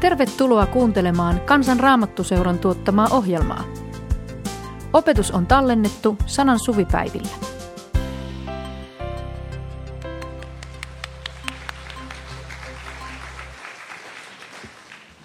Tervetuloa 0.00 0.66
kuuntelemaan 0.66 1.40
Kansan 1.40 1.80
Raamattuseuran 1.80 2.58
tuottamaa 2.58 3.08
ohjelmaa. 3.10 3.64
Opetus 4.92 5.30
on 5.30 5.46
tallennettu 5.46 6.16
sanan 6.26 6.58
suvipäivillä. 6.58 7.28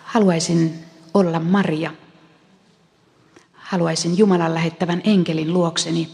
Haluaisin 0.04 0.86
olla 1.14 1.40
Maria. 1.40 1.92
Haluaisin 3.54 4.18
Jumalan 4.18 4.54
lähettävän 4.54 5.02
enkelin 5.04 5.54
luokseni 5.54 6.10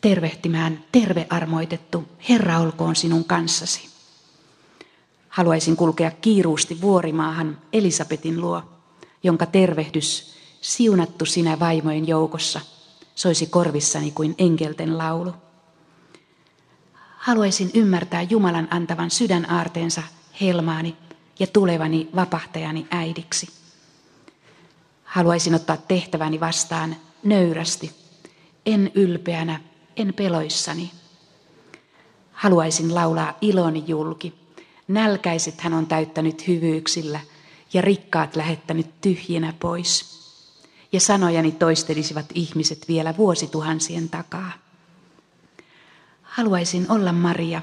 tervehtimään 0.00 0.84
tervearmoitettu 0.92 2.04
Herra 2.28 2.58
olkoon 2.58 2.96
sinun 2.96 3.24
kanssasi. 3.24 3.89
Haluaisin 5.30 5.76
kulkea 5.76 6.10
kiiruusti 6.10 6.80
vuorimaahan 6.80 7.58
Elisabetin 7.72 8.40
luo, 8.40 8.62
jonka 9.22 9.46
tervehdys, 9.46 10.34
siunattu 10.60 11.24
sinä 11.26 11.58
vaimojen 11.58 12.08
joukossa, 12.08 12.60
soisi 13.14 13.46
korvissani 13.46 14.10
kuin 14.10 14.34
enkelten 14.38 14.98
laulu. 14.98 15.32
Haluaisin 17.16 17.70
ymmärtää 17.74 18.22
Jumalan 18.22 18.68
antavan 18.70 19.10
sydänaarteensa 19.10 20.02
helmaani 20.40 20.96
ja 21.38 21.46
tulevani 21.46 22.08
vapahtajani 22.16 22.86
äidiksi. 22.90 23.48
Haluaisin 25.04 25.54
ottaa 25.54 25.76
tehtäväni 25.76 26.40
vastaan 26.40 26.96
nöyrästi, 27.22 27.92
en 28.66 28.90
ylpeänä, 28.94 29.60
en 29.96 30.14
peloissani. 30.14 30.90
Haluaisin 32.32 32.94
laulaa 32.94 33.38
iloni 33.40 33.84
julki, 33.86 34.34
Nälkäiset 34.90 35.60
hän 35.60 35.74
on 35.74 35.86
täyttänyt 35.86 36.48
hyvyyksillä 36.48 37.20
ja 37.72 37.82
rikkaat 37.82 38.36
lähettänyt 38.36 39.00
tyhjinä 39.00 39.54
pois. 39.60 40.20
Ja 40.92 41.00
sanojani 41.00 41.52
toistelisivat 41.52 42.26
ihmiset 42.34 42.88
vielä 42.88 43.16
vuosituhansien 43.16 44.08
takaa. 44.08 44.52
Haluaisin 46.22 46.90
olla 46.90 47.12
Maria, 47.12 47.62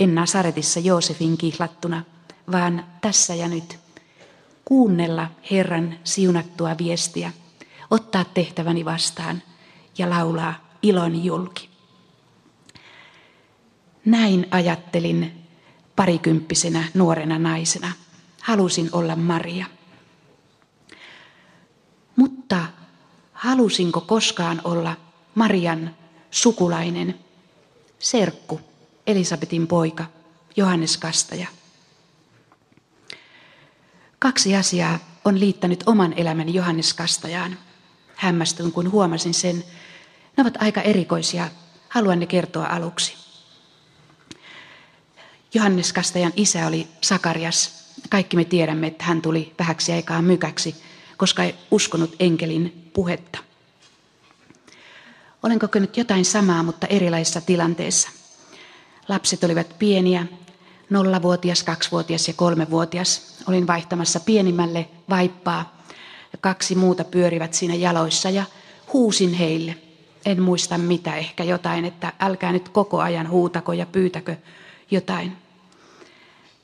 en 0.00 0.14
Nasaretissa 0.14 0.80
Joosefin 0.80 1.38
kihlattuna, 1.38 2.04
vaan 2.52 2.86
tässä 3.00 3.34
ja 3.34 3.48
nyt. 3.48 3.78
Kuunnella 4.64 5.30
Herran 5.50 5.98
siunattua 6.04 6.78
viestiä, 6.78 7.32
ottaa 7.90 8.24
tehtäväni 8.24 8.84
vastaan 8.84 9.42
ja 9.98 10.10
laulaa 10.10 10.54
ilon 10.82 11.24
julki. 11.24 11.68
Näin 14.04 14.46
ajattelin 14.50 15.40
parikymppisenä 16.00 16.84
nuorena 16.94 17.38
naisena. 17.38 17.92
Halusin 18.42 18.88
olla 18.92 19.16
Maria. 19.16 19.66
Mutta 22.16 22.66
halusinko 23.32 24.00
koskaan 24.00 24.60
olla 24.64 24.96
Marian 25.34 25.96
sukulainen, 26.30 27.18
serkku, 27.98 28.60
Elisabetin 29.06 29.66
poika, 29.66 30.04
Johannes 30.56 30.96
Kastaja? 30.96 31.48
Kaksi 34.18 34.56
asiaa 34.56 34.98
on 35.24 35.40
liittänyt 35.40 35.82
oman 35.86 36.12
elämäni 36.12 36.54
Johannes 36.54 36.94
Kastajaan. 36.94 37.58
Hämmästyin, 38.14 38.72
kun 38.72 38.90
huomasin 38.90 39.34
sen. 39.34 39.64
Ne 40.36 40.40
ovat 40.40 40.56
aika 40.60 40.80
erikoisia. 40.80 41.48
Haluan 41.88 42.20
ne 42.20 42.26
kertoa 42.26 42.66
aluksi. 42.66 43.19
Johannes 45.54 45.92
Kastajan 45.92 46.32
isä 46.36 46.66
oli 46.66 46.88
Sakarias. 47.00 47.80
Kaikki 48.10 48.36
me 48.36 48.44
tiedämme, 48.44 48.86
että 48.86 49.04
hän 49.04 49.22
tuli 49.22 49.52
vähäksi 49.58 49.92
aikaa 49.92 50.22
mykäksi, 50.22 50.76
koska 51.16 51.44
ei 51.44 51.54
uskonut 51.70 52.16
enkelin 52.20 52.90
puhetta. 52.92 53.38
Olen 55.42 55.58
kokenut 55.58 55.96
jotain 55.96 56.24
samaa, 56.24 56.62
mutta 56.62 56.86
erilaisissa 56.86 57.40
tilanteissa. 57.40 58.10
Lapset 59.08 59.44
olivat 59.44 59.78
pieniä, 59.78 60.26
nollavuotias, 60.90 61.62
kaksivuotias 61.62 62.28
ja 62.28 62.34
kolmevuotias. 62.34 63.36
Olin 63.46 63.66
vaihtamassa 63.66 64.20
pienimmälle 64.20 64.88
vaippaa. 65.10 65.82
Kaksi 66.40 66.74
muuta 66.74 67.04
pyörivät 67.04 67.54
siinä 67.54 67.74
jaloissa 67.74 68.30
ja 68.30 68.44
huusin 68.92 69.34
heille. 69.34 69.76
En 70.24 70.42
muista 70.42 70.78
mitä, 70.78 71.16
ehkä 71.16 71.44
jotain, 71.44 71.84
että 71.84 72.12
älkää 72.20 72.52
nyt 72.52 72.68
koko 72.68 73.00
ajan 73.00 73.30
huutako 73.30 73.72
ja 73.72 73.86
pyytäkö 73.86 74.36
jotain. 74.90 75.36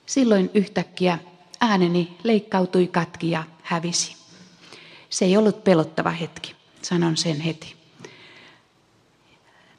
Silloin 0.06 0.50
yhtäkkiä 0.54 1.18
ääneni 1.60 2.16
leikkautui 2.22 2.86
katki 2.86 3.30
ja 3.30 3.44
hävisi. 3.62 4.16
Se 5.10 5.24
ei 5.24 5.36
ollut 5.36 5.64
pelottava 5.64 6.10
hetki, 6.10 6.54
sanon 6.82 7.16
sen 7.16 7.40
heti. 7.40 7.76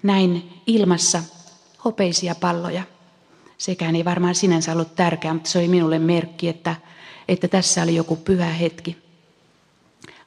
Näin 0.04 0.50
ilmassa 0.68 1.24
hopeisia 1.86 2.36
palloja. 2.36 2.84
Sekään 3.58 3.96
ei 3.96 4.06
varmaan 4.06 4.36
sinänsä 4.36 4.72
ollut 4.72 4.96
tärkeää, 4.96 5.34
mutta 5.34 5.50
se 5.50 5.60
oli 5.60 5.68
minulle 5.68 6.00
merkki, 6.00 6.48
että, 6.48 6.76
että 7.28 7.48
tässä 7.48 7.84
oli 7.84 7.96
joku 7.96 8.16
pyhä 8.16 8.46
hetki. 8.46 8.98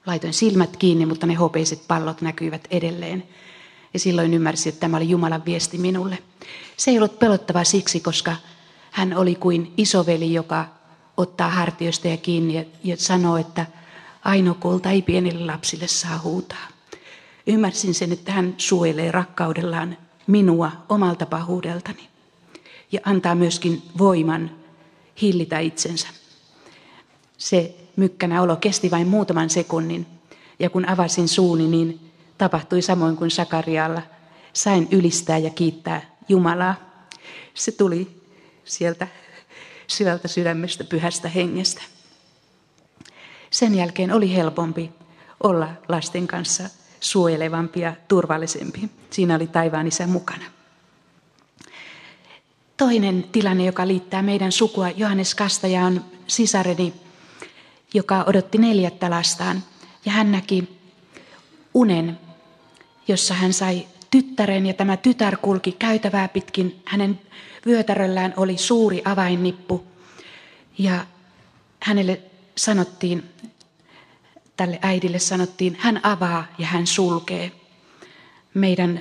Laitoin 0.06 0.34
silmät 0.34 0.76
kiinni, 0.76 1.06
mutta 1.06 1.26
ne 1.26 1.34
hopeiset 1.34 1.82
pallot 1.88 2.20
näkyivät 2.20 2.68
edelleen. 2.70 3.24
Ja 3.94 4.00
silloin 4.00 4.34
ymmärsin, 4.34 4.72
että 4.72 4.80
tämä 4.80 4.96
oli 4.96 5.08
Jumalan 5.08 5.44
viesti 5.44 5.78
minulle. 5.78 6.18
Se 6.76 6.90
ei 6.90 6.98
ollut 6.98 7.18
pelottava 7.18 7.64
siksi, 7.64 8.00
koska 8.00 8.36
hän 8.90 9.16
oli 9.16 9.34
kuin 9.34 9.74
isoveli, 9.76 10.32
joka 10.32 10.66
ottaa 11.16 11.50
hartioista 11.50 12.08
ja 12.08 12.16
kiinni 12.16 12.54
ja, 12.54 12.64
ja 12.84 12.96
sanoo, 12.96 13.36
että 13.36 13.66
ainokulta 14.24 14.90
ei 14.90 15.02
pienille 15.02 15.46
lapsille 15.52 15.86
saa 15.86 16.18
huutaa. 16.18 16.68
Ymmärsin 17.46 17.94
sen, 17.94 18.12
että 18.12 18.32
hän 18.32 18.54
suojelee 18.58 19.10
rakkaudellaan 19.10 19.96
minua 20.26 20.72
omalta 20.88 21.26
pahuudeltani 21.26 22.08
ja 22.92 23.00
antaa 23.04 23.34
myöskin 23.34 23.82
voiman 23.98 24.50
hillitä 25.22 25.58
itsensä. 25.58 26.08
Se 27.38 27.74
mykkänä 27.96 28.42
olo 28.42 28.56
kesti 28.56 28.90
vain 28.90 29.08
muutaman 29.08 29.50
sekunnin 29.50 30.06
ja 30.58 30.70
kun 30.70 30.88
avasin 30.88 31.28
suuni, 31.28 31.66
niin 31.66 32.12
tapahtui 32.38 32.82
samoin 32.82 33.16
kuin 33.16 33.30
Sakarialla. 33.30 34.02
Sain 34.52 34.88
ylistää 34.90 35.38
ja 35.38 35.50
kiittää 35.50 36.16
Jumalaa. 36.28 36.74
Se 37.54 37.72
tuli 37.72 38.19
sieltä 38.70 39.08
syvältä 39.86 40.28
sydämestä, 40.28 40.84
pyhästä 40.84 41.28
hengestä. 41.28 41.82
Sen 43.50 43.74
jälkeen 43.74 44.12
oli 44.12 44.34
helpompi 44.34 44.90
olla 45.42 45.68
lasten 45.88 46.26
kanssa 46.26 46.64
suojelevampi 47.00 47.80
ja 47.80 47.96
turvallisempi. 48.08 48.90
Siinä 49.10 49.34
oli 49.34 49.46
taivaan 49.46 49.86
isä 49.86 50.06
mukana. 50.06 50.44
Toinen 52.76 53.24
tilanne, 53.32 53.64
joka 53.64 53.86
liittää 53.86 54.22
meidän 54.22 54.52
sukua 54.52 54.90
Johannes 54.90 55.34
Kastaja, 55.34 55.84
on 55.84 56.04
sisareni, 56.26 56.94
joka 57.94 58.24
odotti 58.26 58.58
neljättä 58.58 59.10
lastaan. 59.10 59.62
Ja 60.04 60.12
hän 60.12 60.32
näki 60.32 60.80
unen, 61.74 62.18
jossa 63.08 63.34
hän 63.34 63.52
sai 63.52 63.86
tyttären 64.10 64.66
ja 64.66 64.74
tämä 64.74 64.96
tytär 64.96 65.36
kulki 65.36 65.72
käytävää 65.72 66.28
pitkin. 66.28 66.82
Hänen 66.84 67.20
vyötäröllään 67.66 68.34
oli 68.36 68.58
suuri 68.58 69.02
avainnippu 69.04 69.84
ja 70.78 71.06
hänelle 71.82 72.20
sanottiin, 72.56 73.24
tälle 74.56 74.78
äidille 74.82 75.18
sanottiin, 75.18 75.76
hän 75.80 76.00
avaa 76.02 76.46
ja 76.58 76.66
hän 76.66 76.86
sulkee. 76.86 77.52
Meidän 78.54 79.00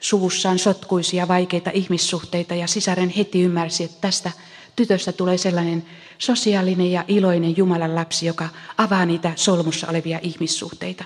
suvussa 0.00 0.50
on 0.50 0.58
sotkuisia 0.58 1.28
vaikeita 1.28 1.70
ihmissuhteita 1.74 2.54
ja 2.54 2.66
sisaren 2.66 3.08
heti 3.08 3.42
ymmärsi, 3.42 3.84
että 3.84 4.00
tästä 4.00 4.30
tytöstä 4.76 5.12
tulee 5.12 5.38
sellainen 5.38 5.86
sosiaalinen 6.18 6.92
ja 6.92 7.04
iloinen 7.08 7.56
Jumalan 7.56 7.94
lapsi, 7.94 8.26
joka 8.26 8.48
avaa 8.78 9.06
niitä 9.06 9.32
solmussa 9.36 9.88
olevia 9.88 10.20
ihmissuhteita. 10.22 11.04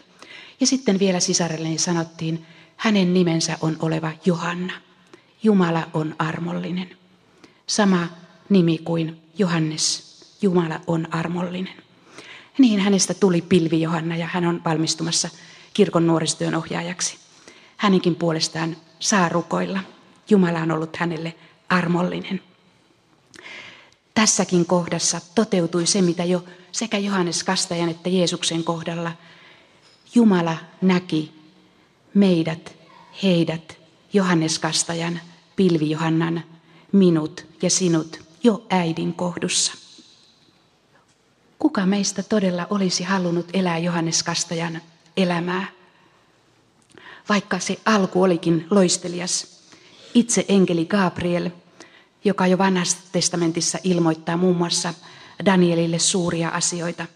Ja 0.60 0.66
sitten 0.66 0.98
vielä 0.98 1.20
sisarelleni 1.20 1.78
sanottiin, 1.78 2.46
hänen 2.76 3.14
nimensä 3.14 3.58
on 3.60 3.76
oleva 3.80 4.12
Johanna. 4.24 4.72
Jumala 5.42 5.88
on 5.94 6.14
armollinen. 6.18 6.96
Sama 7.66 8.08
nimi 8.48 8.78
kuin 8.78 9.22
Johannes. 9.38 10.14
Jumala 10.42 10.80
on 10.86 11.08
armollinen. 11.10 11.74
Niin 12.58 12.80
hänestä 12.80 13.14
tuli 13.14 13.42
pilvi 13.42 13.80
Johanna 13.80 14.16
ja 14.16 14.28
hän 14.32 14.44
on 14.44 14.60
valmistumassa 14.64 15.28
kirkon 15.74 16.06
nuorisotyön 16.06 16.54
ohjaajaksi. 16.54 17.16
Hänenkin 17.76 18.14
puolestaan 18.14 18.76
saa 19.00 19.28
rukoilla. 19.28 19.80
Jumala 20.30 20.58
on 20.58 20.70
ollut 20.70 20.96
hänelle 20.96 21.34
armollinen. 21.68 22.40
Tässäkin 24.14 24.66
kohdassa 24.66 25.20
toteutui 25.34 25.86
se, 25.86 26.02
mitä 26.02 26.24
jo 26.24 26.44
sekä 26.72 26.98
Johannes 26.98 27.44
Kastajan 27.44 27.88
että 27.88 28.08
Jeesuksen 28.08 28.64
kohdalla 28.64 29.12
Jumala 30.14 30.56
näki 30.82 31.32
meidät, 32.14 32.76
heidät, 33.22 33.78
Johannes 34.12 34.58
Kastajan, 34.58 35.20
Pilvi 35.56 35.90
Johannan, 35.90 36.44
minut 36.92 37.46
ja 37.62 37.70
sinut 37.70 38.20
jo 38.42 38.66
äidin 38.70 39.14
kohdussa. 39.14 39.72
kuka 41.58 41.86
meistä 41.86 42.22
todella 42.22 42.66
olisi 42.70 43.04
halunnut 43.04 43.46
elää 43.52 43.78
Johannes 43.78 44.22
Kastajan 44.22 44.82
elämää? 45.16 45.66
Vaikka 47.28 47.58
se 47.58 47.78
alku 47.84 48.22
olikin 48.22 48.66
loistelias. 48.70 49.60
Itse 50.14 50.44
enkeli 50.48 50.84
Gabriel, 50.84 51.50
joka 52.24 52.46
jo 52.46 52.58
vanhassa 52.58 52.98
testamentissa 53.12 53.78
ilmoittaa 53.84 54.36
muun 54.36 54.56
muassa 54.56 54.94
Danielille 55.44 55.98
suuria 55.98 56.48
asioita. 56.48 57.06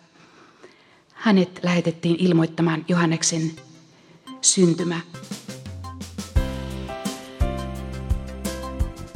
Hänet 1.14 1.60
lähetettiin 1.62 2.16
ilmoittamaan 2.18 2.84
Johanneksen 2.88 3.52
syntymä. 4.40 5.00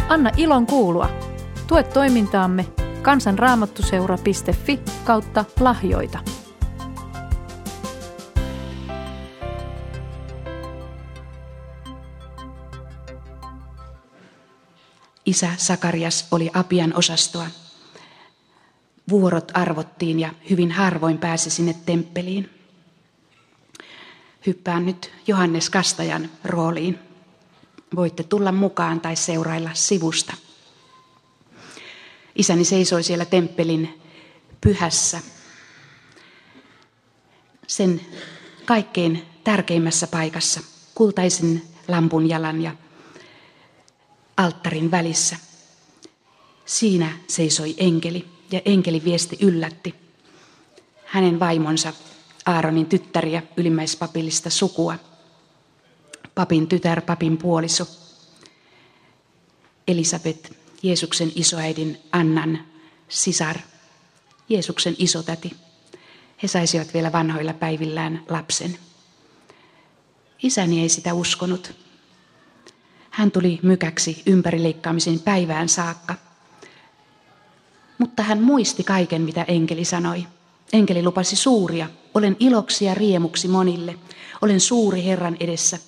Anna 0.08 0.30
ilon 0.36 0.66
kuulua. 0.66 1.08
Tue 1.66 1.82
toimintaamme 1.82 2.66
kansanraamattuseura.fi 3.02 4.80
kautta 5.04 5.44
lahjoita. 5.60 6.18
Isä 15.26 15.50
Sakarias 15.56 16.26
oli 16.30 16.50
Apian 16.54 16.96
osastoa. 16.96 17.46
Vuorot 19.10 19.50
arvottiin 19.54 20.20
ja 20.20 20.30
hyvin 20.50 20.72
harvoin 20.72 21.18
pääsi 21.18 21.50
sinne 21.50 21.74
temppeliin. 21.86 22.61
Hyppään 24.46 24.86
nyt 24.86 25.12
Johannes 25.26 25.70
Kastajan 25.70 26.30
rooliin. 26.44 26.98
Voitte 27.96 28.22
tulla 28.22 28.52
mukaan 28.52 29.00
tai 29.00 29.16
seurailla 29.16 29.70
sivusta. 29.74 30.34
Isäni 32.36 32.64
seisoi 32.64 33.02
siellä 33.02 33.24
temppelin 33.24 34.00
pyhässä, 34.60 35.20
sen 37.66 38.00
kaikkein 38.64 39.26
tärkeimmässä 39.44 40.06
paikassa, 40.06 40.60
kultaisen 40.94 41.62
lampun 41.88 42.28
jalan 42.28 42.62
ja 42.62 42.76
alttarin 44.36 44.90
välissä. 44.90 45.36
Siinä 46.66 47.12
seisoi 47.28 47.74
enkeli 47.78 48.28
ja 48.50 48.60
enkeli 48.64 49.04
viesti 49.04 49.38
yllätti. 49.40 49.94
Hänen 51.04 51.40
vaimonsa 51.40 51.92
Aaronin 52.46 52.86
tyttäriä 52.86 53.42
ylimmäispapillista 53.56 54.50
sukua. 54.50 54.94
Papin 56.34 56.66
tytär, 56.66 57.00
papin 57.00 57.36
puoliso. 57.36 57.86
Elisabet, 59.88 60.56
Jeesuksen 60.82 61.32
isoäidin 61.34 61.98
Annan 62.12 62.58
sisar, 63.08 63.56
Jeesuksen 64.48 64.94
isotäti. 64.98 65.50
He 66.42 66.48
saisivat 66.48 66.94
vielä 66.94 67.12
vanhoilla 67.12 67.52
päivillään 67.52 68.24
lapsen. 68.28 68.78
Isäni 70.42 70.80
ei 70.80 70.88
sitä 70.88 71.14
uskonut. 71.14 71.74
Hän 73.10 73.30
tuli 73.30 73.60
mykäksi 73.62 74.22
ympärileikkaamisen 74.26 75.20
päivään 75.20 75.68
saakka. 75.68 76.14
Mutta 77.98 78.22
hän 78.22 78.42
muisti 78.42 78.84
kaiken, 78.84 79.22
mitä 79.22 79.42
enkeli 79.42 79.84
sanoi. 79.84 80.26
Enkeli 80.72 81.02
lupasi 81.02 81.36
suuria. 81.36 81.88
Olen 82.14 82.36
iloksi 82.40 82.84
ja 82.84 82.94
riemuksi 82.94 83.48
monille. 83.48 83.94
Olen 84.42 84.60
suuri 84.60 85.04
Herran 85.04 85.36
edessä. 85.40 85.78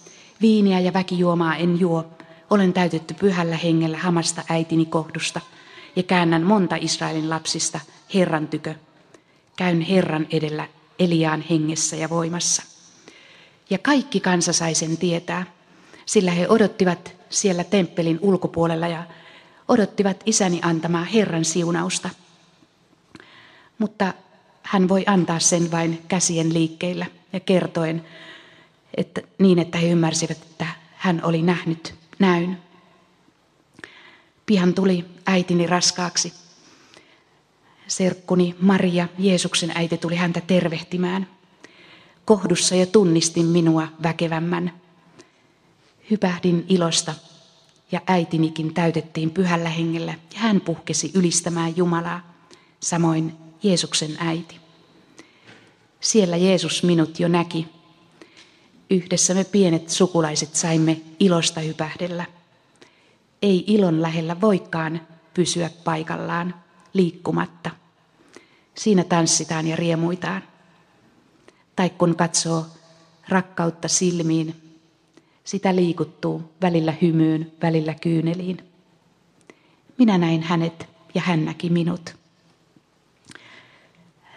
Viiniä 0.40 0.80
ja 0.80 0.92
väkijuomaa 0.92 1.56
en 1.56 1.80
juo. 1.80 2.04
Olen 2.50 2.72
täytetty 2.72 3.14
pyhällä 3.14 3.56
hengellä 3.56 3.98
hamasta 3.98 4.42
äitini 4.48 4.86
kohdusta 4.86 5.40
ja 5.96 6.02
käännän 6.02 6.42
monta 6.42 6.76
Israelin 6.80 7.30
lapsista 7.30 7.80
Herran 8.14 8.48
tykö. 8.48 8.74
Käyn 9.56 9.80
Herran 9.80 10.26
edellä 10.30 10.68
Eliaan 10.98 11.44
hengessä 11.50 11.96
ja 11.96 12.10
voimassa. 12.10 12.62
Ja 13.70 13.78
kaikki 13.78 14.20
kansa 14.20 14.52
sai 14.52 14.74
sen 14.74 14.96
tietää, 14.96 15.46
sillä 16.06 16.30
he 16.30 16.48
odottivat 16.48 17.16
siellä 17.30 17.64
temppelin 17.64 18.18
ulkopuolella 18.22 18.88
ja 18.88 19.04
odottivat 19.68 20.22
isäni 20.26 20.60
antamaa 20.62 21.04
Herran 21.04 21.44
siunausta. 21.44 22.10
Mutta 23.78 24.14
hän 24.64 24.88
voi 24.88 25.04
antaa 25.06 25.38
sen 25.38 25.70
vain 25.70 26.02
käsien 26.08 26.54
liikkeillä 26.54 27.06
ja 27.32 27.40
kertoen, 27.40 28.04
että 28.96 29.22
niin 29.38 29.58
että 29.58 29.78
he 29.78 29.88
ymmärsivät, 29.88 30.42
että 30.42 30.66
hän 30.96 31.20
oli 31.24 31.42
nähnyt 31.42 31.94
näyn. 32.18 32.58
Pian 34.46 34.74
tuli 34.74 35.04
äitini 35.26 35.66
raskaaksi. 35.66 36.32
Serkkuni 37.86 38.56
Maria, 38.60 39.08
Jeesuksen 39.18 39.72
äiti, 39.74 39.98
tuli 39.98 40.16
häntä 40.16 40.40
tervehtimään. 40.40 41.26
Kohdussa 42.24 42.74
ja 42.74 42.86
tunnistin 42.86 43.46
minua 43.46 43.88
väkevämmän. 44.02 44.72
Hypähdin 46.10 46.64
ilosta 46.68 47.14
ja 47.92 48.00
äitinikin 48.06 48.74
täytettiin 48.74 49.30
pyhällä 49.30 49.68
hengellä 49.68 50.14
ja 50.34 50.40
hän 50.40 50.60
puhkesi 50.60 51.10
ylistämään 51.14 51.76
Jumalaa, 51.76 52.34
samoin 52.80 53.43
Jeesuksen 53.64 54.16
äiti. 54.18 54.60
Siellä 56.00 56.36
Jeesus 56.36 56.82
minut 56.82 57.20
jo 57.20 57.28
näki. 57.28 57.68
Yhdessä 58.90 59.34
me 59.34 59.44
pienet 59.44 59.90
sukulaiset 59.90 60.54
saimme 60.54 61.00
ilosta 61.20 61.60
hypähdellä. 61.60 62.24
Ei 63.42 63.64
ilon 63.66 64.02
lähellä 64.02 64.40
voikaan 64.40 65.00
pysyä 65.34 65.70
paikallaan 65.84 66.54
liikkumatta. 66.92 67.70
Siinä 68.74 69.04
tanssitaan 69.04 69.66
ja 69.66 69.76
riemuitaan. 69.76 70.42
Tai 71.76 71.90
kun 71.90 72.16
katsoo 72.16 72.66
rakkautta 73.28 73.88
silmiin, 73.88 74.78
sitä 75.44 75.76
liikuttuu 75.76 76.52
välillä 76.62 76.94
hymyyn, 77.02 77.52
välillä 77.62 77.94
kyyneliin. 77.94 78.58
Minä 79.98 80.18
näin 80.18 80.42
hänet 80.42 80.88
ja 81.14 81.20
hän 81.20 81.44
näki 81.44 81.70
minut. 81.70 82.23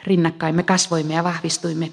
Rinnakkain 0.07 0.55
me 0.55 0.63
kasvoimme 0.63 1.13
ja 1.13 1.23
vahvistuimme. 1.23 1.91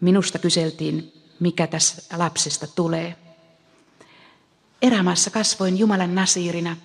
Minusta 0.00 0.38
kyseltiin, 0.38 1.12
mikä 1.40 1.66
tässä 1.66 2.18
lapsesta 2.18 2.66
tulee. 2.66 3.16
Erämaassa 4.82 5.30
kasvoin 5.30 5.78
Jumalan 5.78 6.14
nasiirina. 6.14 6.76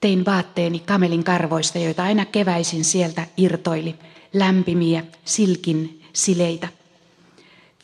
Tein 0.00 0.24
vaatteeni 0.24 0.78
kamelin 0.78 1.24
karvoista, 1.24 1.78
joita 1.78 2.02
aina 2.02 2.24
keväisin 2.24 2.84
sieltä 2.84 3.26
irtoili, 3.36 3.94
lämpimiä, 4.32 5.04
silkin 5.24 6.04
sileitä. 6.12 6.68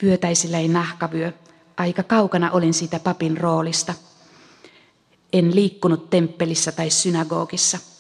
Vyötäisillä 0.03 0.59
ei 0.59 0.69
nahkavyö, 0.69 1.33
aika 1.77 2.03
kaukana 2.03 2.51
olin 2.51 2.75
siitä 2.75 2.99
papin 2.99 3.37
roolista. 3.37 3.95
En 5.33 5.55
liikkunut 5.55 6.11
temppelissä 6.11 6.73
tai 6.73 6.91
synagogissa. 6.91 7.92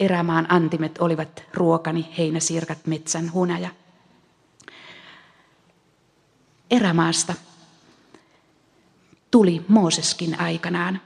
Erämaan 0.00 0.46
antimet 0.48 0.98
olivat 0.98 1.42
ruokani, 1.54 2.08
heinäsirkat, 2.18 2.86
metsän 2.86 3.32
hunaja. 3.32 3.68
Erämaasta 6.70 7.34
tuli 9.30 9.64
Mooseskin 9.68 10.40
aikanaan. 10.40 11.00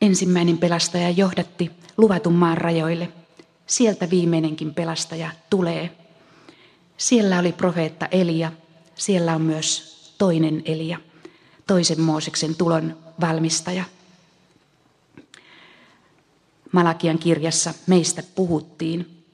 Ensimmäinen 0.00 0.58
pelastaja 0.58 1.10
johdatti 1.10 1.70
luvatun 1.96 2.32
maan 2.32 2.58
rajoille. 2.58 3.08
Sieltä 3.66 4.10
viimeinenkin 4.10 4.74
pelastaja 4.74 5.30
tulee. 5.50 5.96
Siellä 6.96 7.38
oli 7.38 7.52
profeetta 7.52 8.08
Elia, 8.10 8.52
siellä 8.94 9.34
on 9.34 9.42
myös 9.42 9.92
toinen 10.18 10.62
Elia, 10.64 10.98
toisen 11.66 12.00
Mooseksen 12.00 12.54
tulon 12.54 12.96
valmistaja. 13.20 13.84
Malakian 16.72 17.18
kirjassa 17.18 17.74
meistä 17.86 18.22
puhuttiin. 18.34 19.24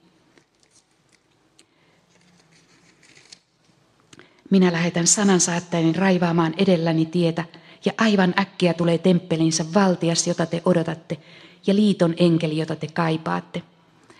Minä 4.50 4.72
lähetän 4.72 5.06
sanansaattainen 5.06 5.94
raivaamaan 5.94 6.54
edelläni 6.56 7.06
tietä, 7.06 7.44
ja 7.84 7.92
aivan 7.98 8.34
äkkiä 8.40 8.74
tulee 8.74 8.98
temppelinsä 8.98 9.64
valtias, 9.74 10.26
jota 10.26 10.46
te 10.46 10.62
odotatte, 10.64 11.18
ja 11.66 11.74
liiton 11.74 12.14
enkeli, 12.16 12.58
jota 12.58 12.76
te 12.76 12.86
kaipaatte. 12.86 13.62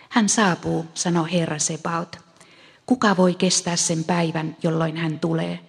Hän 0.09 0.29
saapuu, 0.29 0.85
sanoo 0.93 1.27
Herra 1.31 1.59
Sebaot. 1.59 2.17
Kuka 2.85 3.17
voi 3.17 3.35
kestää 3.35 3.75
sen 3.75 4.03
päivän, 4.03 4.57
jolloin 4.63 4.97
hän 4.97 5.19
tulee? 5.19 5.59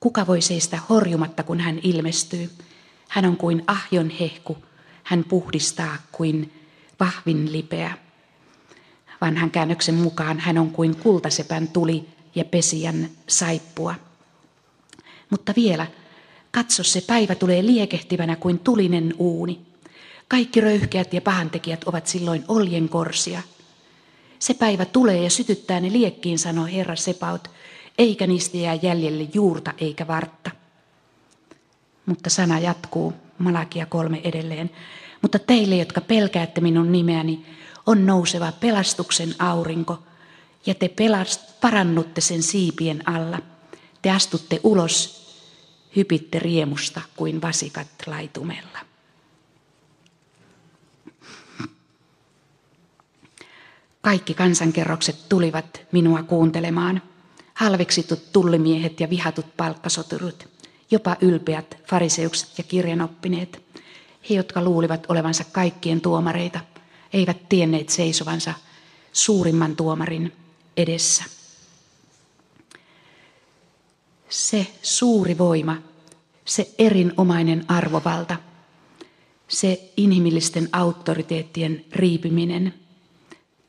Kuka 0.00 0.26
voi 0.26 0.40
seistä 0.40 0.78
horjumatta, 0.88 1.42
kun 1.42 1.60
hän 1.60 1.80
ilmestyy? 1.82 2.50
Hän 3.08 3.24
on 3.24 3.36
kuin 3.36 3.64
ahjon 3.66 4.10
hehku, 4.10 4.58
hän 5.04 5.24
puhdistaa 5.24 5.96
kuin 6.12 6.59
vahvin 7.00 7.52
lipeä. 7.52 7.92
Vanhan 9.20 9.50
käännöksen 9.50 9.94
mukaan 9.94 10.38
hän 10.38 10.58
on 10.58 10.70
kuin 10.70 10.96
kultasepän 10.96 11.68
tuli 11.68 12.06
ja 12.34 12.44
pesijän 12.44 13.10
saippua. 13.26 13.94
Mutta 15.30 15.52
vielä, 15.56 15.86
katso 16.50 16.82
se 16.82 17.00
päivä 17.00 17.34
tulee 17.34 17.66
liekehtivänä 17.66 18.36
kuin 18.36 18.58
tulinen 18.58 19.14
uuni. 19.18 19.60
Kaikki 20.28 20.60
röyhkeät 20.60 21.12
ja 21.14 21.20
pahantekijät 21.20 21.84
ovat 21.84 22.06
silloin 22.06 22.44
oljen 22.48 22.88
korsia. 22.88 23.42
Se 24.38 24.54
päivä 24.54 24.84
tulee 24.84 25.22
ja 25.22 25.30
sytyttää 25.30 25.80
ne 25.80 25.92
liekkiin, 25.92 26.38
sanoi 26.38 26.72
Herra 26.72 26.96
Sepaut, 26.96 27.48
eikä 27.98 28.26
niistä 28.26 28.56
jää 28.56 28.78
jäljelle 28.82 29.28
juurta 29.34 29.72
eikä 29.78 30.06
vartta. 30.06 30.50
Mutta 32.06 32.30
sana 32.30 32.58
jatkuu, 32.58 33.12
Malakia 33.38 33.86
kolme 33.86 34.20
edelleen. 34.24 34.70
Mutta 35.22 35.38
teille, 35.38 35.76
jotka 35.76 36.00
pelkäätte 36.00 36.60
minun 36.60 36.92
nimeäni, 36.92 37.46
on 37.86 38.06
nouseva 38.06 38.52
pelastuksen 38.52 39.34
aurinko, 39.38 39.98
ja 40.66 40.74
te 40.74 40.88
pelast, 40.88 41.60
parannutte 41.60 42.20
sen 42.20 42.42
siipien 42.42 43.08
alla. 43.08 43.38
Te 44.02 44.10
astutte 44.10 44.60
ulos, 44.62 45.20
hypitte 45.96 46.38
riemusta 46.38 47.00
kuin 47.16 47.42
vasikat 47.42 47.88
laitumella. 48.06 48.78
Kaikki 54.02 54.34
kansankerrokset 54.34 55.28
tulivat 55.28 55.80
minua 55.92 56.22
kuuntelemaan. 56.22 57.02
Halveksitut 57.54 58.32
tullimiehet 58.32 59.00
ja 59.00 59.10
vihatut 59.10 59.56
palkkasoturut, 59.56 60.48
jopa 60.90 61.16
ylpeät 61.20 61.76
fariseukset 61.86 62.58
ja 62.58 62.64
kirjanoppineet. 62.64 63.69
He, 64.30 64.34
jotka 64.34 64.62
luulivat 64.62 65.06
olevansa 65.08 65.44
kaikkien 65.52 66.00
tuomareita, 66.00 66.60
eivät 67.12 67.48
tienneet 67.48 67.88
seisovansa 67.88 68.54
suurimman 69.12 69.76
tuomarin 69.76 70.32
edessä. 70.76 71.24
Se 74.28 74.66
suuri 74.82 75.38
voima, 75.38 75.76
se 76.44 76.74
erinomainen 76.78 77.64
arvovalta, 77.68 78.36
se 79.48 79.92
inhimillisten 79.96 80.68
auktoriteettien 80.72 81.84
riipiminen, 81.92 82.74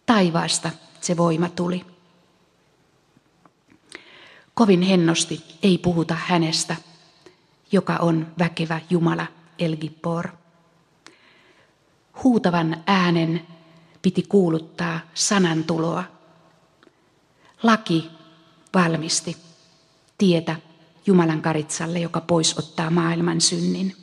taivaasta 0.06 0.72
se 1.02 1.18
voima 1.18 1.50
tuli. 1.50 1.86
Kovin 4.54 4.82
hennosti 4.82 5.44
ei 5.64 5.78
puhuta 5.78 6.18
hänestä, 6.26 6.76
joka 7.72 7.98
on 7.98 8.28
väkevä 8.40 8.82
Jumala 8.90 9.28
Elgippor. 9.60 10.41
Huutavan 12.24 12.84
äänen 12.88 13.48
piti 14.02 14.24
kuuluttaa 14.24 15.00
sanan 15.14 15.64
tuloa. 15.64 16.04
Laki 17.64 18.10
valmisti 18.74 19.38
tietä 20.18 20.56
Jumalan 21.06 21.42
karitsalle, 21.42 22.00
joka 22.00 22.22
pois 22.22 22.58
ottaa 22.58 22.90
maailman 22.90 23.42
synnin. 23.42 23.96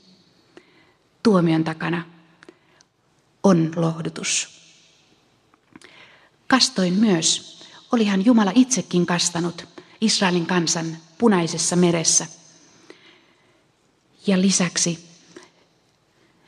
Tuomion 1.22 1.64
takana 1.64 2.04
on 3.42 3.72
lohdutus. 3.76 4.48
Kastoin 6.46 6.94
myös. 6.94 7.58
Olihan 7.92 8.24
Jumala 8.24 8.52
itsekin 8.54 9.06
kastanut 9.06 9.68
Israelin 10.00 10.46
kansan 10.46 10.96
punaisessa 11.18 11.76
meressä. 11.76 12.26
Ja 14.26 14.40
lisäksi 14.40 15.07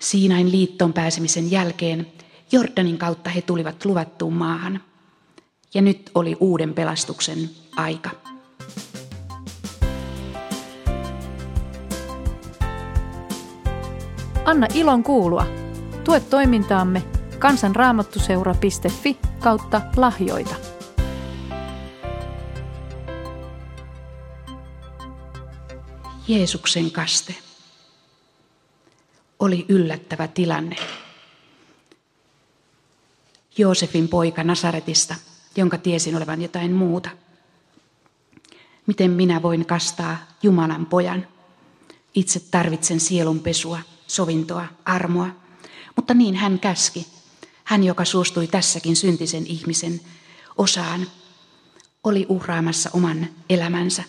Siinain 0.00 0.52
liittoon 0.52 0.92
pääsemisen 0.92 1.50
jälkeen 1.50 2.07
Jordanin 2.52 2.99
kautta 2.99 3.30
he 3.30 3.42
tulivat 3.42 3.85
luvattuun 3.85 4.35
maahan. 4.35 4.80
Ja 5.75 5.83
nyt 5.83 6.11
oli 6.14 6.37
uuden 6.40 6.75
pelastuksen 6.75 7.50
aika. 7.76 8.11
Anna 14.45 14.66
ilon 14.75 15.02
kuulua. 15.02 15.47
Tue 16.04 16.21
toimintaamme 16.21 17.02
kansanraamattuseura.fi 17.38 19.19
kautta 19.40 19.80
lahjoita. 19.97 20.54
Jeesuksen 26.28 26.90
kaste 26.90 27.35
oli 29.40 29.66
yllättävä 29.68 30.28
tilanne. 30.28 30.76
Joosefin 33.59 34.09
poika 34.09 34.44
Nasaretista, 34.44 35.14
jonka 35.56 35.78
tiesin 35.78 36.16
olevan 36.16 36.42
jotain 36.42 36.73
muuta. 36.73 37.11
Miten 38.87 39.11
minä 39.11 39.42
voin 39.42 39.66
kastaa 39.66 40.16
Jumalan 40.42 40.87
pojan? 40.87 41.26
Itse 42.14 42.40
tarvitsen 42.50 43.00
sielunpesua, 43.00 43.80
sovintoa, 44.06 44.66
armoa, 44.85 45.28
mutta 45.97 46.14
niin 46.14 46.35
hän 46.35 46.59
käski. 46.59 47.06
Hän, 47.64 47.85
joka 47.85 48.04
suostui 48.04 48.47
tässäkin 48.47 48.97
syntisen 48.97 49.47
ihmisen 49.47 50.00
osaan, 50.59 51.06
oli 52.04 52.26
uhraamassa 52.28 52.90
oman 52.92 53.28
elämänsä. 53.49 54.04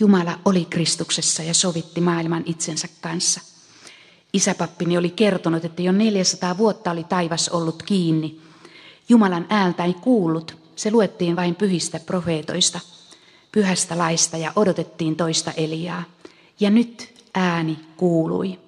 Jumala 0.00 0.40
oli 0.44 0.64
Kristuksessa 0.64 1.42
ja 1.42 1.54
sovitti 1.54 2.00
maailman 2.00 2.42
itsensä 2.46 2.88
kanssa– 3.00 3.40
Isäpappini 4.32 4.98
oli 4.98 5.10
kertonut, 5.10 5.64
että 5.64 5.82
jo 5.82 5.92
400 5.92 6.58
vuotta 6.58 6.90
oli 6.90 7.04
taivas 7.04 7.48
ollut 7.48 7.82
kiinni. 7.82 8.40
Jumalan 9.08 9.46
äältä 9.48 9.84
ei 9.84 9.94
kuullut, 9.94 10.56
se 10.76 10.90
luettiin 10.90 11.36
vain 11.36 11.54
pyhistä 11.54 12.00
profeetoista, 12.06 12.80
pyhästä 13.52 13.98
laista 13.98 14.36
ja 14.36 14.52
odotettiin 14.56 15.16
toista 15.16 15.52
Eliaa. 15.52 16.02
Ja 16.60 16.70
nyt 16.70 17.14
ääni 17.34 17.78
kuului. 17.96 18.58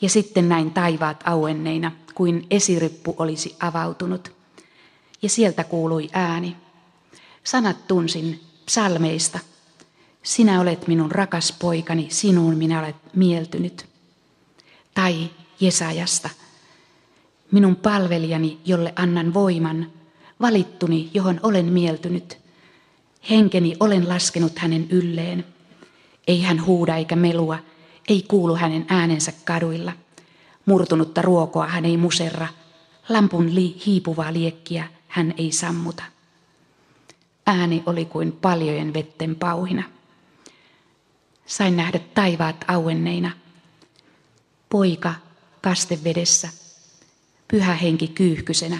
Ja 0.00 0.08
sitten 0.08 0.48
näin 0.48 0.70
taivaat 0.70 1.22
auenneina, 1.24 1.92
kuin 2.14 2.46
esirippu 2.50 3.14
olisi 3.18 3.56
avautunut. 3.60 4.32
Ja 5.22 5.28
sieltä 5.28 5.64
kuului 5.64 6.08
ääni. 6.12 6.56
Sanat 7.44 7.86
tunsin 7.88 8.40
psalmeista. 8.66 9.38
Sinä 10.22 10.60
olet 10.60 10.86
minun 10.86 11.12
rakas 11.12 11.52
poikani, 11.58 12.06
sinuun 12.10 12.56
minä 12.56 12.80
olet 12.80 12.96
mieltynyt 13.14 13.95
tai 14.96 15.30
Jesajasta. 15.60 16.30
Minun 17.50 17.76
palvelijani, 17.76 18.58
jolle 18.64 18.92
annan 18.96 19.34
voiman, 19.34 19.92
valittuni, 20.40 21.10
johon 21.14 21.40
olen 21.42 21.64
mieltynyt. 21.64 22.38
Henkeni 23.30 23.76
olen 23.80 24.08
laskenut 24.08 24.58
hänen 24.58 24.86
ylleen. 24.90 25.44
Ei 26.28 26.42
hän 26.42 26.66
huuda 26.66 26.96
eikä 26.96 27.16
melua, 27.16 27.58
ei 28.08 28.24
kuulu 28.28 28.56
hänen 28.56 28.86
äänensä 28.88 29.32
kaduilla. 29.44 29.92
Murtunutta 30.66 31.22
ruokoa 31.22 31.66
hän 31.66 31.84
ei 31.84 31.96
muserra, 31.96 32.48
lampun 33.08 33.54
li- 33.54 33.76
hiipuvaa 33.86 34.32
liekkiä 34.32 34.88
hän 35.08 35.34
ei 35.36 35.52
sammuta. 35.52 36.02
Ääni 37.46 37.82
oli 37.86 38.04
kuin 38.04 38.32
paljojen 38.32 38.94
vetten 38.94 39.36
pauhina. 39.36 39.82
Sain 41.46 41.76
nähdä 41.76 41.98
taivaat 42.14 42.64
auenneina– 42.68 43.30
poika 44.68 45.14
kastevedessä, 45.62 46.48
pyhä 47.48 47.74
henki 47.74 48.08
kyyhkysenä 48.08 48.78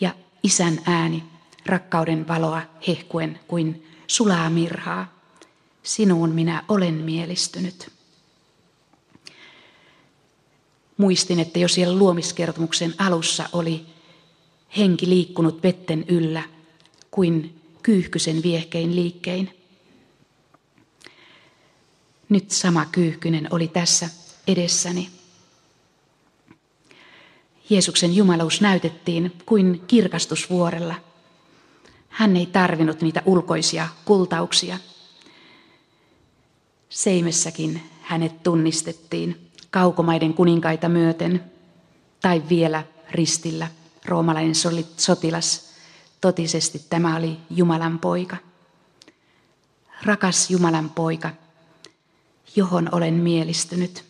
ja 0.00 0.14
isän 0.42 0.80
ääni 0.86 1.24
rakkauden 1.66 2.28
valoa 2.28 2.62
hehkuen 2.88 3.40
kuin 3.48 3.86
sulaa 4.06 4.50
mirhaa. 4.50 5.18
Sinuun 5.82 6.30
minä 6.30 6.64
olen 6.68 6.94
mielistynyt. 6.94 7.90
Muistin, 10.96 11.40
että 11.40 11.58
jo 11.58 11.68
siellä 11.68 11.98
luomiskertomuksen 11.98 12.94
alussa 12.98 13.48
oli 13.52 13.86
henki 14.76 15.08
liikkunut 15.08 15.62
vetten 15.62 16.04
yllä 16.08 16.42
kuin 17.10 17.60
kyyhkysen 17.82 18.42
viehkein 18.42 18.96
liikkein. 18.96 19.58
Nyt 22.28 22.50
sama 22.50 22.86
kyyhkynen 22.86 23.48
oli 23.50 23.68
tässä 23.68 24.10
edessäni. 24.48 25.10
Jeesuksen 27.70 28.16
jumaluus 28.16 28.60
näytettiin 28.60 29.32
kuin 29.46 29.82
kirkastusvuorella. 29.86 30.94
Hän 32.08 32.36
ei 32.36 32.46
tarvinnut 32.46 33.00
niitä 33.00 33.22
ulkoisia 33.26 33.88
kultauksia. 34.04 34.78
Seimessäkin 36.88 37.82
hänet 38.02 38.42
tunnistettiin 38.42 39.50
kaukomaiden 39.70 40.34
kuninkaita 40.34 40.88
myöten 40.88 41.44
tai 42.20 42.42
vielä 42.48 42.84
ristillä 43.10 43.68
roomalainen 44.04 44.54
sotilas. 44.96 45.68
Totisesti 46.20 46.84
tämä 46.90 47.16
oli 47.16 47.36
Jumalan 47.50 47.98
poika. 47.98 48.36
Rakas 50.02 50.50
Jumalan 50.50 50.90
poika, 50.90 51.30
johon 52.56 52.88
olen 52.92 53.14
mielistynyt. 53.14 54.07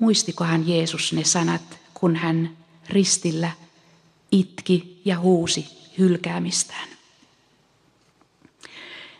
Muistikohan 0.00 0.68
Jeesus 0.68 1.12
ne 1.12 1.24
sanat, 1.24 1.78
kun 1.94 2.16
hän 2.16 2.56
ristillä 2.88 3.50
itki 4.32 5.00
ja 5.04 5.18
huusi 5.18 5.66
hylkäämistään. 5.98 6.88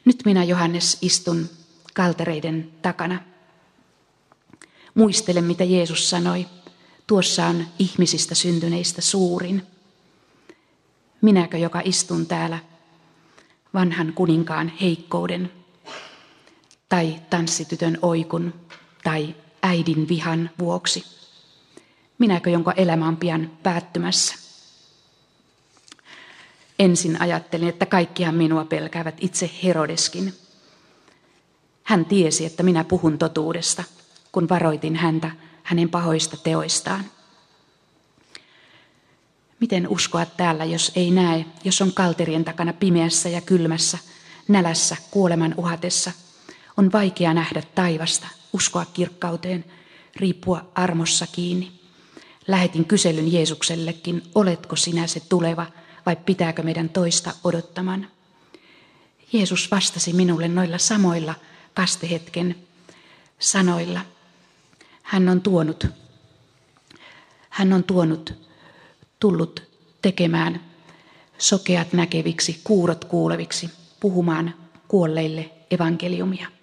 Nyt 0.05 0.23
minä, 0.25 0.45
Johannes, 0.45 0.99
istun 1.03 1.49
kaltereiden 1.95 2.73
takana. 2.83 3.21
Muistelen, 4.95 5.45
mitä 5.45 5.65
Jeesus 5.65 6.11
sanoi. 6.11 6.47
Tuossa 7.07 7.47
on 7.47 7.67
ihmisistä 7.79 8.35
syntyneistä 8.35 9.01
suurin. 9.01 9.63
Minäkö, 11.21 11.59
joka 11.59 11.81
istun 11.85 12.27
täällä 12.27 12.59
vanhan 13.75 14.13
kuninkaan 14.13 14.73
heikkouden, 14.81 15.53
tai 16.89 17.21
tanssitytön 17.31 17.99
oikun, 18.03 18.55
tai 19.05 19.35
äidin 19.65 20.09
vihan 20.09 20.51
vuoksi? 20.59 21.05
Minäkö, 22.19 22.51
jonka 22.51 22.73
elämä 22.73 23.09
on 23.09 23.17
pian 23.17 23.51
päättymässä? 23.63 24.35
Ensin 26.79 27.23
ajattelin, 27.23 27.69
että 27.69 27.87
kaikkihan 27.87 28.35
minua 28.35 28.65
pelkäävät, 28.65 29.15
itse 29.21 29.51
Herodeskin. 29.63 30.35
Hän 31.83 32.05
tiesi, 32.05 32.45
että 32.47 32.63
minä 32.63 32.85
puhun 32.85 33.19
totuudesta, 33.19 33.85
kun 34.33 34.49
varoitin 34.49 34.97
häntä 34.97 35.31
hänen 35.63 35.89
pahoista 35.89 36.37
teoistaan. 36.37 37.05
Miten 39.61 39.89
uskoa 39.89 40.27
täällä, 40.27 40.65
jos 40.65 40.93
ei 40.97 41.11
näe, 41.11 41.47
jos 41.65 41.83
on 41.83 41.93
kalterien 41.93 42.45
takana 42.45 42.73
pimeässä 42.73 43.29
ja 43.29 43.41
kylmässä, 43.41 43.99
nälässä, 44.49 44.97
kuoleman 45.11 45.55
uhatessa? 45.57 46.13
On 46.77 46.93
vaikea 46.93 47.35
nähdä 47.35 47.63
taivasta, 47.75 48.27
uskoa 48.53 48.85
kirkkauteen, 48.85 49.65
riippua 50.17 50.67
armossa 50.75 51.27
kiinni. 51.33 51.73
Lähetin 52.47 52.85
kyselyn 52.85 53.33
Jeesuksellekin, 53.33 54.23
oletko 54.35 54.77
sinä 54.77 55.07
se 55.07 55.21
tuleva 55.21 55.67
vai 56.07 56.17
pitääkö 56.17 56.63
meidän 56.63 56.89
toista 56.89 57.35
odottamaan? 57.45 58.09
Jeesus 59.33 59.71
vastasi 59.71 60.13
minulle 60.13 60.49
noilla 60.49 60.79
samoilla 60.79 61.35
kastehetken 61.75 62.57
sanoilla. 63.39 64.01
Hän 65.03 65.29
on 65.29 65.41
tuonut, 65.41 65.87
hän 67.51 67.73
on 67.73 67.85
tuonut 67.85 68.35
tullut 69.21 69.63
tekemään 70.03 70.61
sokeat 71.39 71.93
näkeviksi, 71.93 72.61
kuurot 72.65 73.05
kuuleviksi, 73.05 73.71
puhumaan 74.01 74.55
kuolleille 74.89 75.51
evankeliumia. 75.71 76.54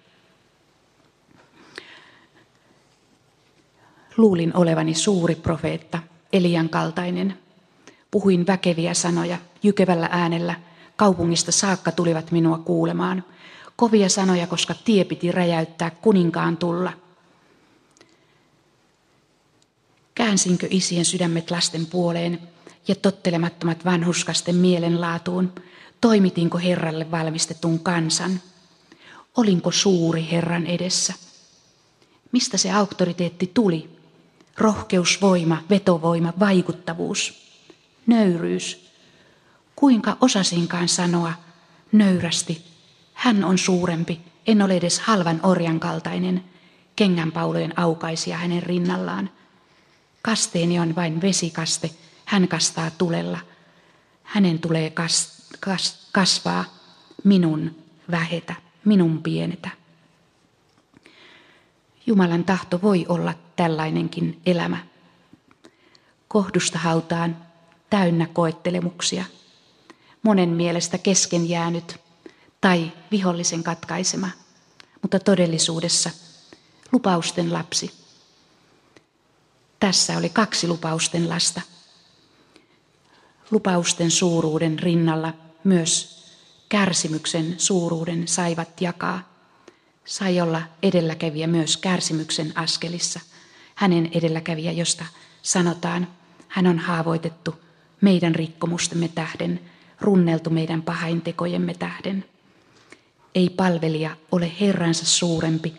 Luulin 4.16 4.56
olevani 4.56 4.94
suuri 4.94 5.34
profeetta, 5.34 5.98
Elian 6.32 6.68
kaltainen. 6.68 7.38
Puhuin 8.10 8.46
väkeviä 8.46 8.94
sanoja, 8.94 9.38
jykevällä 9.62 10.08
äänellä. 10.10 10.54
Kaupungista 10.96 11.52
saakka 11.52 11.92
tulivat 11.92 12.30
minua 12.30 12.58
kuulemaan. 12.58 13.24
Kovia 13.76 14.08
sanoja, 14.08 14.46
koska 14.46 14.74
tie 14.84 15.04
piti 15.04 15.32
räjäyttää 15.32 15.90
kuninkaan 15.90 16.56
tulla. 16.56 16.92
Käänsinkö 20.14 20.66
isien 20.70 21.04
sydämet 21.04 21.50
lasten 21.50 21.86
puoleen 21.86 22.38
ja 22.88 22.94
tottelemattomat 22.94 23.84
vanhuskasten 23.84 24.54
mielenlaatuun? 24.54 25.52
Toimitinko 26.00 26.58
Herralle 26.58 27.10
valmistetun 27.10 27.78
kansan? 27.80 28.40
Olinko 29.36 29.70
suuri 29.70 30.28
Herran 30.30 30.66
edessä? 30.66 31.14
Mistä 32.32 32.56
se 32.56 32.72
auktoriteetti 32.72 33.50
tuli? 33.54 34.01
Rohkeus, 34.58 35.20
voima, 35.20 35.62
vetovoima, 35.70 36.32
vaikuttavuus, 36.38 37.48
nöyryys. 38.06 38.90
Kuinka 39.76 40.16
osasinkaan 40.20 40.88
sanoa 40.88 41.32
nöyrästi, 41.92 42.64
hän 43.14 43.44
on 43.44 43.58
suurempi, 43.58 44.20
en 44.46 44.62
ole 44.62 44.76
edes 44.76 45.00
halvan 45.00 45.40
orjan 45.42 45.80
kaltainen, 45.80 46.44
kengänpaulojen 46.96 47.78
aukaisia 47.78 48.36
hänen 48.36 48.62
rinnallaan– 48.62 49.30
Kasteeni 50.22 50.78
on 50.78 50.94
vain 50.96 51.22
vesikaste, 51.22 51.90
hän 52.24 52.48
kastaa 52.48 52.90
tulella. 52.90 53.38
Hänen 54.22 54.58
tulee 54.58 54.90
kas, 54.90 55.42
kas, 55.60 56.08
kasvaa, 56.12 56.64
minun 57.24 57.76
vähetä, 58.10 58.54
minun 58.84 59.22
pienetä. 59.22 59.70
Jumalan 62.06 62.44
tahto 62.44 62.82
voi 62.82 63.06
olla 63.08 63.34
tällainenkin 63.56 64.40
elämä. 64.46 64.78
Kohdusta 66.28 66.78
hautaan 66.78 67.36
täynnä 67.90 68.26
koettelemuksia, 68.26 69.24
monen 70.22 70.48
mielestä 70.48 70.98
kesken 70.98 71.48
jäänyt 71.48 72.00
tai 72.60 72.92
vihollisen 73.10 73.62
katkaisema, 73.62 74.28
mutta 75.02 75.18
todellisuudessa 75.18 76.10
lupausten 76.92 77.52
lapsi– 77.52 77.90
tässä 79.82 80.18
oli 80.18 80.28
kaksi 80.28 80.68
lupausten 80.68 81.28
lasta. 81.28 81.60
Lupausten 83.50 84.10
suuruuden 84.10 84.78
rinnalla 84.78 85.34
myös 85.64 86.22
kärsimyksen 86.68 87.54
suuruuden 87.58 88.28
saivat 88.28 88.80
jakaa. 88.80 89.31
Sai 90.04 90.40
olla 90.40 90.62
edelläkävijä 90.82 91.46
myös 91.46 91.76
kärsimyksen 91.76 92.52
askelissa. 92.54 93.20
Hänen 93.74 94.10
edelläkävijä, 94.12 94.72
josta 94.72 95.04
sanotaan, 95.42 96.08
hän 96.48 96.66
on 96.66 96.78
haavoitettu 96.78 97.54
meidän 98.00 98.34
rikkomustemme 98.34 99.08
tähden, 99.08 99.60
runneltu 100.00 100.50
meidän 100.50 100.82
pahaintekojemme 100.82 101.74
tähden. 101.74 102.24
Ei 103.34 103.50
palvelija 103.50 104.16
ole 104.32 104.52
Herransa 104.60 105.06
suurempi, 105.06 105.74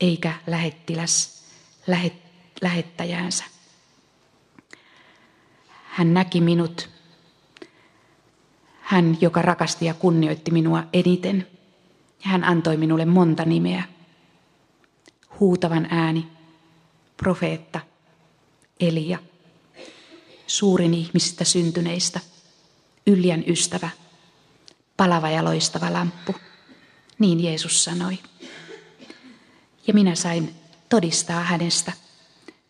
eikä 0.00 0.34
lähettiläs 0.46 1.38
lähettiläs 1.86 2.28
lähettäjäänsä. 2.62 3.44
Hän 5.84 6.14
näki 6.14 6.40
minut, 6.40 6.90
hän, 8.80 9.18
joka 9.20 9.42
rakasti 9.42 9.84
ja 9.84 9.94
kunnioitti 9.94 10.50
minua 10.50 10.84
eniten, 10.92 11.46
ja 12.24 12.30
hän 12.30 12.44
antoi 12.44 12.76
minulle 12.76 13.04
monta 13.04 13.44
nimeä. 13.44 13.84
Huutavan 15.40 15.86
ääni, 15.90 16.26
profeetta, 17.16 17.80
Elia, 18.80 19.18
suurin 20.46 20.94
ihmisistä 20.94 21.44
syntyneistä, 21.44 22.20
yljän 23.06 23.44
ystävä, 23.46 23.90
palava 24.96 25.30
ja 25.30 25.44
loistava 25.44 25.92
lamppu. 25.92 26.34
Niin 27.18 27.44
Jeesus 27.44 27.84
sanoi. 27.84 28.18
Ja 29.86 29.94
minä 29.94 30.14
sain 30.14 30.54
todistaa 30.88 31.40
hänestä 31.40 31.92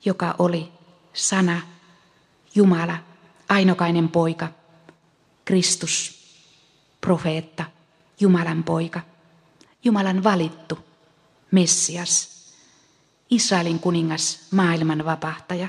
joka 0.04 0.34
oli 0.38 0.72
sana, 1.12 1.60
Jumala, 2.54 2.98
ainokainen 3.48 4.08
poika, 4.08 4.48
Kristus, 5.44 6.18
profeetta, 7.00 7.64
Jumalan 8.20 8.64
poika, 8.64 9.00
Jumalan 9.84 10.24
valittu, 10.24 10.78
Messias, 11.50 12.38
Israelin 13.30 13.78
kuningas, 13.78 14.40
maailman 14.50 15.04
vapahtaja, 15.04 15.68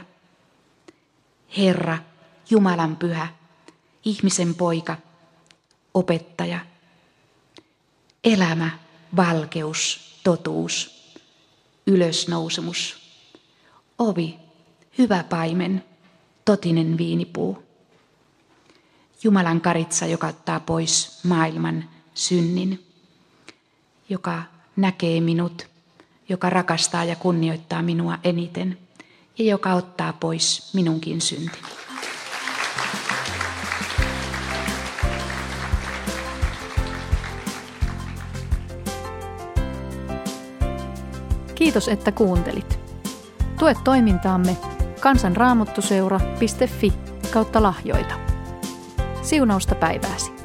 Herra, 1.58 1.98
Jumalan 2.50 2.96
pyhä, 2.96 3.28
ihmisen 4.06 4.56
poika, 4.56 4.98
opettaja, 5.94 6.60
elämä, 8.24 8.80
valkeus, 9.16 10.00
totuus, 10.24 11.04
ylösnousemus, 11.88 12.98
ovi, 13.98 14.40
hyvä 14.98 15.24
paimen, 15.24 15.86
totinen 16.46 16.98
viinipuu. 16.98 17.64
Jumalan 19.24 19.62
karitsa, 19.62 20.06
joka 20.06 20.28
ottaa 20.28 20.60
pois 20.60 21.20
maailman 21.24 21.90
synnin, 22.14 22.89
joka 24.10 24.42
näkee 24.76 25.22
minut, 25.22 25.68
joka 26.30 26.50
rakastaa 26.50 27.04
ja 27.04 27.16
kunnioittaa 27.16 27.82
minua 27.82 28.18
eniten 28.24 28.78
ja 29.38 29.46
joka 29.46 29.74
ottaa 29.74 30.14
pois 30.14 30.74
minunkin 30.74 31.22
syntini. 31.22 31.68
Kiitos, 41.56 41.88
että 41.88 42.12
kuuntelit. 42.12 42.80
Tue 43.60 43.76
toimintaamme 43.84 44.58
kansanraamottuseura.fi 45.02 46.94
kautta 47.34 47.64
lahjoita. 47.64 48.16
Siunausta 49.22 49.76
päivääsi. 49.76 50.39